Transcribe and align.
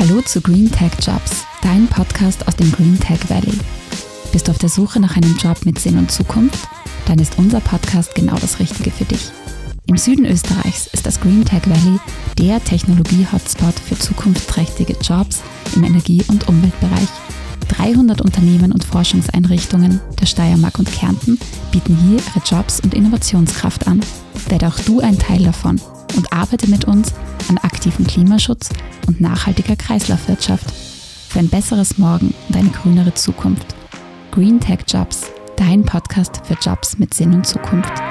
Hallo 0.00 0.22
zu 0.22 0.40
Green 0.40 0.72
Tech 0.72 0.92
Jobs, 1.02 1.44
dein 1.60 1.86
Podcast 1.86 2.48
aus 2.48 2.56
dem 2.56 2.72
Green 2.72 2.98
Tech 2.98 3.18
Valley. 3.28 3.52
Bist 4.32 4.48
du 4.48 4.52
auf 4.52 4.56
der 4.56 4.70
Suche 4.70 4.98
nach 4.98 5.14
einem 5.14 5.36
Job 5.36 5.66
mit 5.66 5.78
Sinn 5.78 5.98
und 5.98 6.10
Zukunft? 6.10 6.66
Dann 7.04 7.18
ist 7.18 7.36
unser 7.36 7.60
Podcast 7.60 8.14
genau 8.14 8.34
das 8.38 8.60
Richtige 8.60 8.90
für 8.90 9.04
dich. 9.04 9.30
Im 9.88 9.98
Süden 9.98 10.24
Österreichs 10.24 10.86
ist 10.86 11.04
das 11.04 11.20
Green 11.20 11.44
Tech 11.44 11.64
Valley 11.66 11.98
der 12.38 12.64
Technologie-Hotspot 12.64 13.74
für 13.74 13.98
zukunftsträchtige 13.98 14.96
Jobs 15.02 15.42
im 15.76 15.84
Energie- 15.84 16.24
und 16.28 16.48
Umweltbereich. 16.48 17.08
300 17.68 18.22
Unternehmen 18.22 18.72
und 18.72 18.84
Forschungseinrichtungen 18.84 20.00
der 20.18 20.24
Steiermark 20.24 20.78
und 20.78 20.90
Kärnten 20.90 21.38
bieten 21.72 21.94
hier 21.94 22.20
ihre 22.20 22.42
Jobs 22.46 22.80
und 22.80 22.94
Innovationskraft 22.94 23.86
an. 23.86 24.00
Werde 24.48 24.68
auch 24.68 24.78
du 24.78 25.00
ein 25.00 25.18
Teil 25.18 25.42
davon 25.42 25.78
und 26.16 26.32
arbeite 26.32 26.68
mit 26.68 26.84
uns 26.84 27.12
an 27.48 27.58
aktivem 27.58 28.06
Klimaschutz 28.06 28.70
und 29.06 29.20
nachhaltiger 29.20 29.76
Kreislaufwirtschaft 29.76 30.70
für 31.28 31.38
ein 31.38 31.48
besseres 31.48 31.98
Morgen 31.98 32.34
und 32.48 32.56
eine 32.56 32.70
grünere 32.70 33.14
Zukunft. 33.14 33.74
Green 34.30 34.60
Tech 34.60 34.80
Jobs, 34.88 35.30
dein 35.56 35.84
Podcast 35.84 36.42
für 36.46 36.54
Jobs 36.54 36.98
mit 36.98 37.14
Sinn 37.14 37.34
und 37.34 37.46
Zukunft. 37.46 38.09